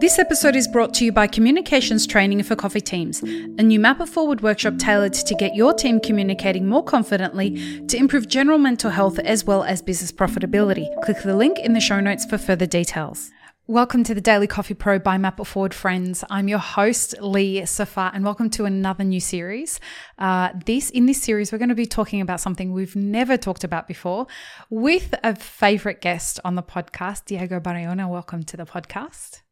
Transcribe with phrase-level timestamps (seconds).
[0.00, 4.00] This episode is brought to you by Communications Training for Coffee Teams, a new Map
[4.00, 8.90] It Forward workshop tailored to get your team communicating more confidently to improve general mental
[8.90, 10.88] health as well as business profitability.
[11.02, 13.30] Click the link in the show notes for further details.
[13.66, 16.24] Welcome to the Daily Coffee Pro by Map It Forward, friends.
[16.30, 19.80] I'm your host, Lee Safar, and welcome to another new series.
[20.18, 23.64] Uh, this in this series, we're going to be talking about something we've never talked
[23.64, 24.26] about before
[24.70, 28.08] with a favorite guest on the podcast, Diego Baraona.
[28.08, 29.42] Welcome to the podcast.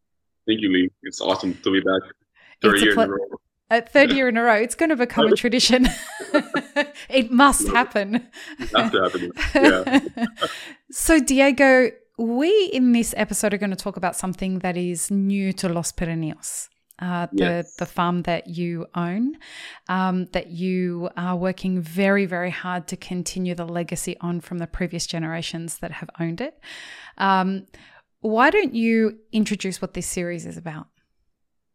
[0.49, 0.91] Thank you, Lee.
[1.03, 2.11] It's awesome to be back.
[2.63, 3.41] Third year pl- in a row.
[3.71, 4.55] A third year in a row.
[4.55, 5.87] It's going to become a tradition.
[7.11, 8.27] it must happen.
[8.59, 9.33] It has to happen.
[9.55, 10.27] Yeah.
[10.91, 15.53] so, Diego, we in this episode are going to talk about something that is new
[15.53, 16.69] to Los Pirineos.
[17.01, 17.77] Uh, the yes.
[17.77, 19.37] the farm that you own,
[19.89, 24.67] um, that you are working very very hard to continue the legacy on from the
[24.67, 26.59] previous generations that have owned it.
[27.17, 27.67] Um,
[28.29, 30.89] why don't you introduce what this series is about?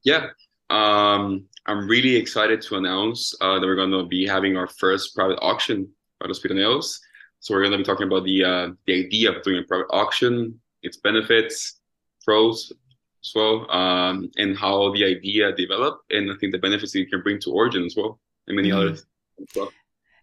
[0.03, 0.27] Yeah,
[0.69, 5.15] um, I'm really excited to announce uh, that we're going to be having our first
[5.15, 5.89] private auction
[6.21, 6.99] at Los Pirineos.
[7.39, 9.87] So we're going to be talking about the uh, the idea of doing a private
[9.89, 11.79] auction, its benefits,
[12.23, 12.71] pros
[13.23, 17.21] as well, um, and how the idea developed, and I think the benefits it can
[17.21, 18.77] bring to Origin as well, and many mm.
[18.77, 19.05] others.
[19.55, 19.71] Well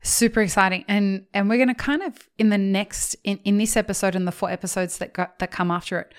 [0.02, 0.84] super exciting.
[0.88, 4.26] And and we're going to kind of in the next in, in this episode and
[4.26, 6.12] the four episodes that got that come after it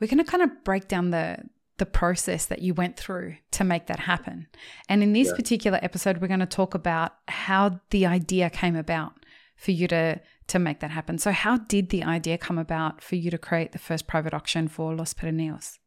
[0.00, 1.38] we're going to kind of break down the
[1.78, 4.46] the process that you went through to make that happen.
[4.88, 5.34] And in this yeah.
[5.34, 9.12] particular episode we're going to talk about how the idea came about
[9.56, 11.18] for you to to make that happen.
[11.18, 14.68] So how did the idea come about for you to create the first private auction
[14.68, 15.78] for los pirineos?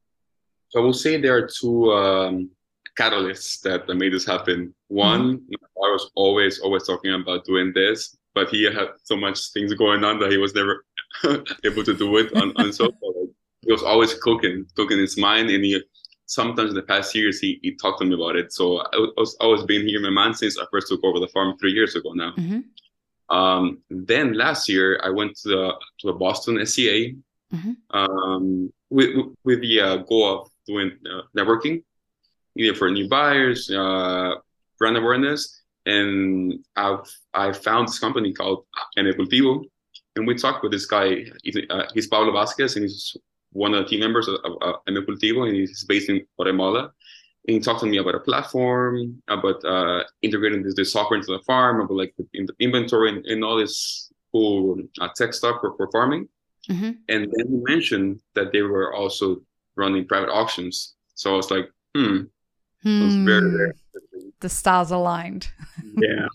[0.69, 2.51] So i will say there are two um,
[2.99, 4.73] catalysts that, that made this happen.
[4.87, 5.85] One, mm-hmm.
[5.85, 10.03] I was always always talking about doing this, but he had so much things going
[10.03, 10.85] on that he was never
[11.63, 12.91] able to do it on, on so
[13.61, 15.81] he was always cooking, cooking his mind, and he
[16.25, 18.53] sometimes in the past years he, he talked to me about it.
[18.53, 21.27] So I was always been here in my mind since I first took over the
[21.29, 22.33] farm three years ago now.
[22.37, 23.35] Mm-hmm.
[23.35, 27.13] Um, then last year I went to the to the Boston SCA
[27.53, 27.71] mm-hmm.
[27.91, 29.09] um, with
[29.43, 31.83] with the uh, goal of doing uh, networking
[32.59, 34.35] either for new buyers, uh,
[34.77, 35.61] brand awareness.
[35.85, 38.65] And I've I found this company called
[38.97, 39.63] Cultivo,
[40.15, 41.25] and we talked with this guy.
[41.69, 43.15] Uh, he's Pablo Vasquez, and he's
[43.51, 46.91] one of the team members of, of uh, Cultivo, and he's based in Guatemala.
[47.47, 51.31] And he talked to me about a platform, about uh, integrating this, this, software into
[51.31, 55.55] the farm, about like the, the inventory and, and, all this cool uh, tech stuff
[55.61, 56.27] for, for farming.
[56.69, 56.91] Mm-hmm.
[57.07, 59.41] And then he mentioned that they were also
[59.75, 60.95] running private auctions.
[61.15, 62.23] So I was like, hmm,
[62.83, 63.25] Hmm.
[63.25, 63.73] Very, very
[64.39, 65.49] the stars aligned.
[65.97, 66.27] yeah,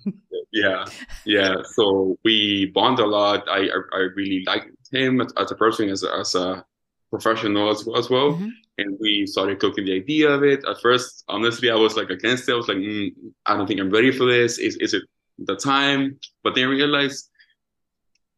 [0.52, 0.84] yeah,
[1.24, 1.54] yeah.
[1.74, 3.48] So we bond a lot.
[3.48, 6.64] I I, I really like him as a person, as a, as a
[7.10, 8.32] professional as, as well.
[8.32, 8.48] Mm-hmm.
[8.78, 10.64] And we started cooking the idea of it.
[10.66, 12.52] At first, honestly, I was like against it.
[12.52, 13.14] I was like, mm,
[13.46, 14.58] I don't think I'm ready for this.
[14.58, 15.04] Is is it
[15.38, 16.18] the time?
[16.42, 17.30] But then I realized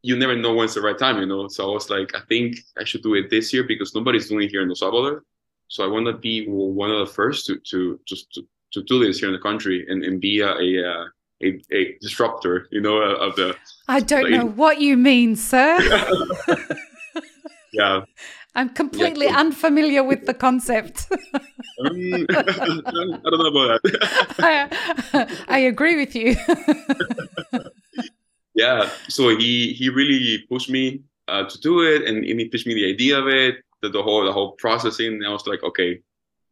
[0.03, 1.49] you never know when's the right time, you know.
[1.49, 4.47] So I was like, I think I should do it this year because nobody's doing
[4.47, 5.25] it here in El Salvador.
[5.69, 9.05] So I want to be one of the first to to just to, to, do
[9.05, 11.07] this here in the country and, and be a, a
[11.43, 13.57] a, a, disruptor, you know, of the.
[13.89, 15.79] I don't know what you mean, sir.
[17.73, 18.03] yeah.
[18.55, 19.41] I'm completely yeah.
[19.41, 21.09] unfamiliar with the concept.
[21.13, 24.37] um, I don't know about that.
[24.39, 26.37] I, I agree with you.
[28.55, 28.89] yeah.
[29.09, 32.73] So he he really pushed me uh, to do it, and, and he pitched me
[32.73, 35.15] the idea of it the, the whole the whole processing.
[35.15, 36.01] And I was like, okay.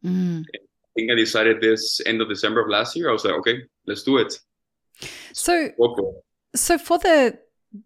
[0.03, 0.43] Mm.
[0.53, 3.09] I think I decided this end of December of last year.
[3.09, 4.39] I was like, okay, let's do it.
[5.33, 5.69] So,
[6.55, 7.37] so for the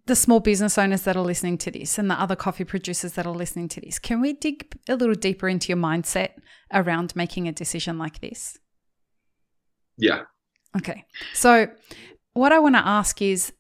[0.06, 3.26] the small business owners that are listening to this and the other coffee producers that
[3.26, 6.34] are listening to this, can we dig a little deeper into your mindset
[6.72, 8.58] around making a decision like this?
[9.98, 10.22] Yeah.
[10.78, 11.06] Okay.
[11.34, 11.68] So,
[12.34, 13.52] what I want to ask is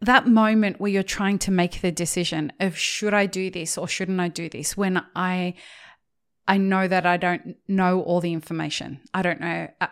[0.00, 3.88] that moment where you're trying to make the decision of should I do this or
[3.88, 5.54] shouldn't I do this when I
[6.46, 9.00] I know that I don't know all the information.
[9.12, 9.68] I don't know.
[9.82, 9.88] Uh,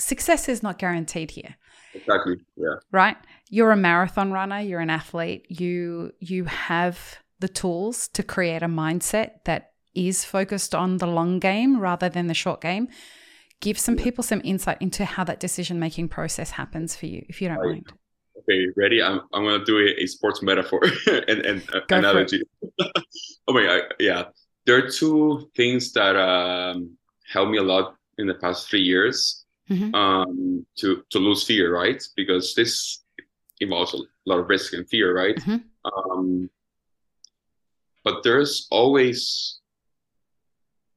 [0.00, 1.54] success is not guaranteed here.
[1.94, 2.36] Exactly.
[2.56, 2.74] Yeah.
[2.90, 3.16] Right?
[3.48, 5.46] You're a marathon runner, you're an athlete.
[5.48, 11.38] You you have the tools to create a mindset that is focused on the long
[11.38, 12.88] game rather than the short game.
[13.60, 14.04] Give some yeah.
[14.04, 17.58] people some insight into how that decision making process happens for you, if you don't
[17.58, 17.72] right.
[17.72, 17.92] mind
[18.50, 19.02] okay, ready?
[19.02, 22.42] I'm, I'm gonna do a, a sports metaphor and, and uh, analogy.
[22.80, 24.24] oh my god, yeah.
[24.66, 26.96] There are two things that um,
[27.30, 29.94] helped me a lot in the past three years mm-hmm.
[29.94, 32.02] um, to to lose fear, right?
[32.16, 33.02] Because this
[33.60, 35.36] involves a lot of risk and fear, right?
[35.36, 35.58] Mm-hmm.
[35.84, 36.50] Um,
[38.04, 39.58] but there's always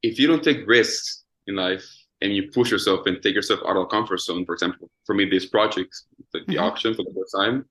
[0.01, 1.85] if you don't take risks in life
[2.23, 5.13] and you push yourself and take yourself out of the comfort zone, for example, for
[5.13, 5.93] me, this project,
[6.31, 6.63] the, the mm-hmm.
[6.63, 7.65] auction for the first time,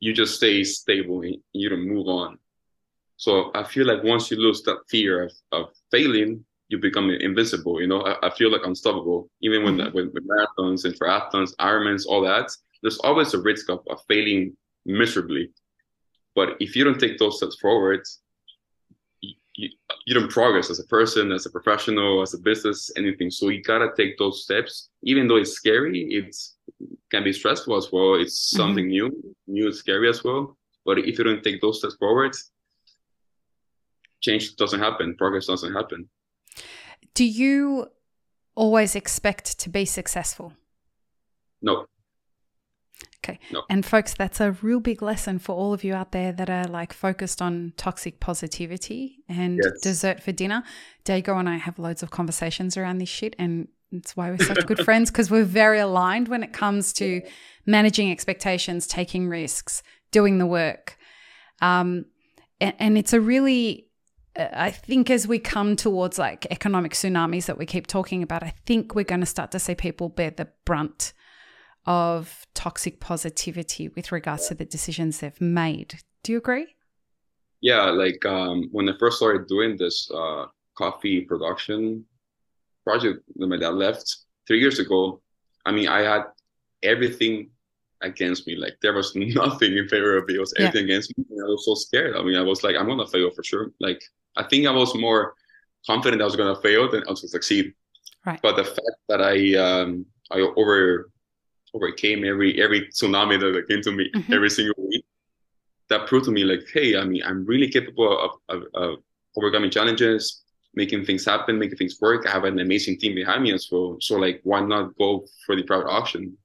[0.00, 2.38] you just stay stable and you don't move on.
[3.16, 7.80] So I feel like once you lose that fear of, of failing, you become invincible.
[7.80, 9.28] You know, I, I feel like unstoppable.
[9.42, 9.94] Even when mm-hmm.
[9.94, 12.50] with, with marathons and triathlons, Ironmans, all that,
[12.82, 14.56] there's always a risk of, of failing
[14.86, 15.50] miserably.
[16.34, 18.02] But if you don't take those steps forward,
[19.58, 19.70] you,
[20.06, 23.28] you don't progress as a person, as a professional, as a business, anything.
[23.28, 26.06] So you gotta take those steps, even though it's scary.
[26.10, 26.56] It's
[27.10, 28.14] can be stressful as well.
[28.14, 28.56] It's mm-hmm.
[28.56, 29.08] something mm-hmm.
[29.08, 30.56] new, new scary as well.
[30.84, 32.36] But if you don't take those steps forward,
[34.20, 35.16] change doesn't happen.
[35.16, 36.08] Progress doesn't happen.
[37.14, 37.88] Do you
[38.54, 40.52] always expect to be successful?
[41.60, 41.86] No.
[43.24, 43.38] Okay.
[43.52, 43.64] No.
[43.68, 46.64] And folks, that's a real big lesson for all of you out there that are
[46.64, 49.80] like focused on toxic positivity and yes.
[49.82, 50.62] dessert for dinner.
[51.04, 54.66] Diego and I have loads of conversations around this shit and it's why we're such
[54.66, 57.22] good friends because we're very aligned when it comes to
[57.66, 60.98] managing expectations, taking risks, doing the work.
[61.60, 62.06] Um,
[62.60, 63.88] and, and it's a really,
[64.36, 68.42] uh, I think, as we come towards like economic tsunamis that we keep talking about,
[68.42, 71.12] I think we're going to start to see people bear the brunt
[71.86, 76.00] of toxic positivity with regards to the decisions they've made.
[76.22, 76.74] Do you agree?
[77.60, 80.46] Yeah, like um, when I first started doing this uh,
[80.76, 82.04] coffee production
[82.84, 84.16] project that my dad left
[84.46, 85.20] three years ago,
[85.64, 86.24] I mean, I had
[86.82, 87.50] everything
[88.00, 88.56] against me.
[88.56, 90.36] Like there was nothing in favor of me.
[90.36, 90.94] It was everything yeah.
[90.94, 91.24] against me.
[91.30, 92.16] And I was so scared.
[92.16, 93.72] I mean, I was like, I'm gonna fail for sure.
[93.80, 94.02] Like
[94.36, 95.34] I think I was more
[95.86, 97.72] confident I was gonna fail than I was gonna succeed.
[98.24, 98.40] Right.
[98.42, 101.10] But the fact that I um I over
[101.74, 104.32] overcame every every tsunami that came to me mm-hmm.
[104.32, 105.04] every single week.
[105.88, 108.98] That proved to me like, hey, I mean, I'm really capable of, of, of
[109.38, 110.42] overcoming challenges,
[110.74, 112.26] making things happen, making things work.
[112.26, 113.96] I have an amazing team behind me as well.
[114.00, 116.36] So like, why not go for the private auction?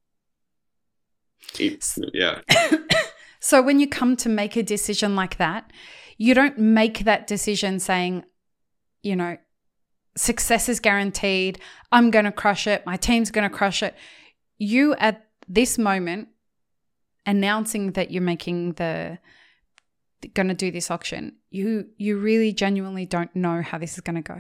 [1.60, 2.40] It, yeah.
[3.42, 5.72] so when you come to make a decision like that,
[6.18, 8.24] you don't make that decision saying,
[9.02, 9.38] you know,
[10.16, 11.60] success is guaranteed.
[11.92, 12.86] I'm going to crush it.
[12.86, 13.96] My team's going to crush it
[14.58, 16.30] you at this moment
[17.26, 19.18] announcing that you're making the
[20.34, 24.16] going to do this auction you you really genuinely don't know how this is going
[24.16, 24.40] to go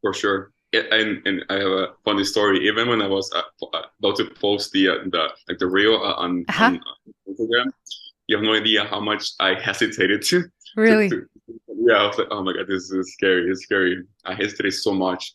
[0.00, 2.66] for sure and and I have a funny story.
[2.66, 3.42] Even when I was uh,
[3.72, 6.64] uh about to post the uh, the like the reel on, uh-huh.
[6.64, 6.80] on,
[7.28, 7.66] Instagram,
[8.26, 10.44] you have no idea how much I hesitated to.
[10.76, 11.08] Really?
[11.08, 13.50] To, to, yeah, I was like, oh my god, this is scary.
[13.50, 14.04] It's scary.
[14.24, 15.34] I hesitated so much.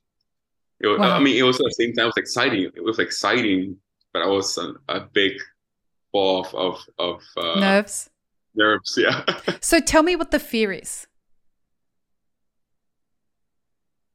[0.80, 1.16] It wow.
[1.16, 2.72] I mean, it was at the same time, it was exciting.
[2.76, 3.78] It was exciting,
[4.14, 5.34] but I was a, a big
[6.12, 8.10] ball of of, of uh, nerves.
[8.56, 9.24] Nerves, yeah.
[9.62, 11.08] so tell me what the fear is.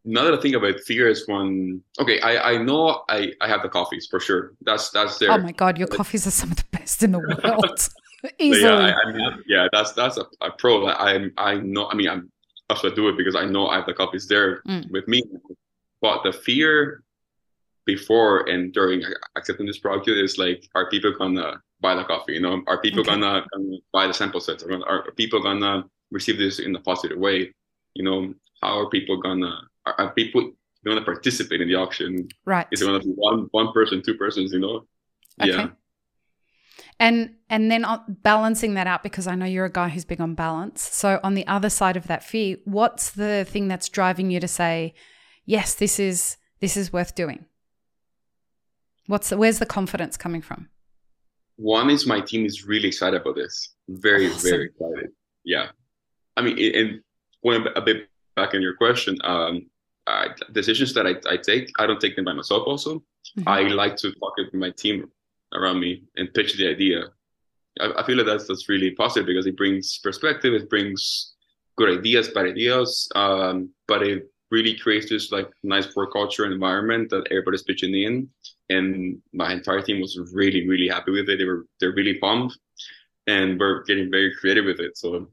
[0.05, 1.83] Now that I think about it, fear is one.
[1.99, 4.53] Okay, I I know I I have the coffees for sure.
[4.63, 5.31] That's that's there.
[5.31, 7.89] Oh my god, your coffees are some of the best in the world.
[8.39, 8.63] Easily.
[8.69, 10.87] Yeah, I, I mean, yeah, that's that's a, a pro.
[10.87, 11.89] I I know.
[11.89, 12.31] I mean, I'm
[12.69, 14.91] also do it because I know I have the coffees there mm.
[14.91, 15.23] with me.
[16.01, 17.03] But the fear
[17.87, 19.03] before and during
[19.37, 22.35] accepting this product is like, are people gonna buy the coffee?
[22.35, 23.11] You know, are people okay.
[23.11, 24.63] gonna, gonna, buy the sample sets?
[24.63, 27.53] Are, are people gonna receive this in a positive way?
[27.95, 29.63] You know, how are people gonna?
[29.87, 30.53] Are, are people
[30.85, 32.29] gonna participate in the auction?
[32.45, 32.67] Right.
[32.71, 34.53] Is it gonna be one one person, two persons?
[34.53, 34.87] You know.
[35.41, 35.51] Okay.
[35.51, 35.69] Yeah.
[36.99, 40.35] And and then balancing that out because I know you're a guy who's big on
[40.35, 40.83] balance.
[40.83, 44.49] So on the other side of that fear, what's the thing that's driving you to
[44.49, 44.95] say,
[45.45, 47.47] yes, this is this is worth doing?
[49.07, 50.69] What's the, where's the confidence coming from?
[51.57, 53.75] One is my team is really excited about this.
[53.89, 54.51] Very awesome.
[54.51, 55.11] very excited.
[55.45, 55.69] Yeah,
[56.37, 57.01] I mean, and
[57.43, 59.67] going a bit back in your question, um,
[60.07, 62.65] I, decisions that I, I take, I don't take them by myself.
[62.67, 62.97] Also,
[63.39, 63.49] mm-hmm.
[63.49, 65.11] I like to talk with my team
[65.55, 67.05] around me and pitch the idea.
[67.81, 70.55] I, I feel like that's that's really positive because it brings perspective.
[70.55, 71.35] It brings
[71.77, 76.53] good ideas, bad ideas, um, but it really creates this like nice work culture and
[76.53, 78.29] environment that everybody's pitching in.
[78.69, 81.39] And my entire team was really, really happy with it.
[81.39, 82.59] They were they're really pumped,
[83.27, 84.97] and we're getting very creative with it.
[84.97, 85.29] So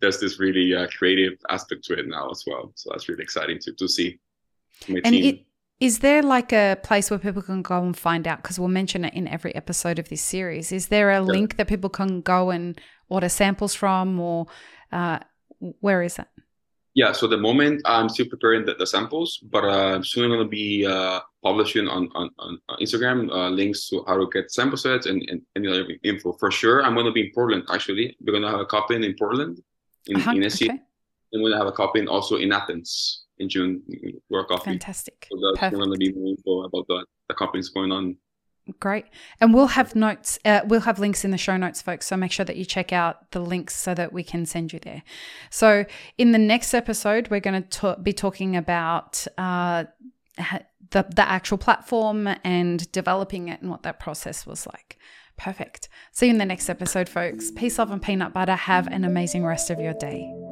[0.00, 2.72] there's this really uh, creative aspect to it now as well.
[2.74, 4.18] So that's really exciting to to see.
[4.88, 5.34] and team.
[5.34, 5.46] It,
[5.78, 8.40] is there like a place where people can go and find out?
[8.40, 10.70] Because we'll mention it in every episode of this series.
[10.70, 11.20] Is there a yeah.
[11.20, 14.46] link that people can go and order samples from, or
[14.92, 15.18] uh,
[15.58, 16.28] where is it?
[16.94, 20.28] Yeah, so the moment I'm still preparing the, the samples, but uh, soon I'm soon
[20.28, 24.52] going to be uh, publishing on, on, on Instagram uh, links to how to get
[24.52, 26.34] sample sets and, and any other info.
[26.34, 28.14] For sure, I'm going to be in Portland, actually.
[28.20, 29.62] We're going to have a copy in Portland,
[30.06, 30.64] in, uh-huh, in SC.
[30.64, 30.80] Okay.
[31.34, 33.82] I'm going to have a copy also in Athens, in June.
[34.28, 34.64] We're coffee.
[34.64, 35.28] Fantastic.
[35.30, 35.78] So that's Perfect.
[35.78, 38.16] going to be more info about the, the companies going on.
[38.78, 39.06] Great.
[39.40, 42.06] And we'll have notes, uh, we'll have links in the show notes, folks.
[42.06, 44.78] So make sure that you check out the links so that we can send you
[44.78, 45.02] there.
[45.50, 45.84] So
[46.16, 49.84] in the next episode, we're going to be talking about uh,
[50.90, 54.96] the, the actual platform and developing it and what that process was like.
[55.36, 55.88] Perfect.
[56.12, 57.50] See you in the next episode, folks.
[57.50, 58.54] Peace, love, and peanut butter.
[58.54, 60.51] Have an amazing rest of your day.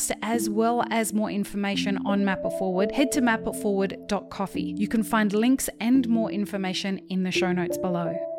[0.00, 4.74] podcast, as well as more information on Map It Forward, head to mapitforward.coffee.
[4.76, 8.29] You can find links and more information in the show notes below.